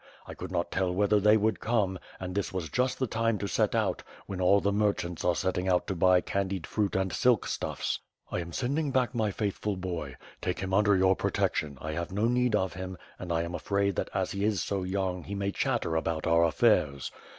[0.25, 3.47] I could not tell whether they would come, and this was just the time to
[3.47, 7.45] set out, when all the merchants are setting out to buy candied fruits and silk
[7.45, 7.99] stuffs.
[8.31, 10.15] I am sending back my faithful boy.
[10.41, 13.95] Take him under your protection; I have no need of him and I am afraid
[13.97, 17.11] that as he is so young he may chatter about our affairs.